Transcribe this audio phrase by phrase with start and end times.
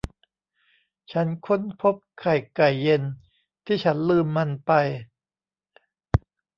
[1.11, 3.03] ฉันค้นพบไข่ไก่เย็น
[3.65, 4.71] ที่ฉันลืมมันไป